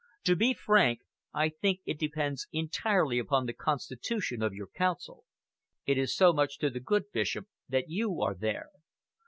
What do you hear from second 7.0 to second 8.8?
Bishop, that you are there."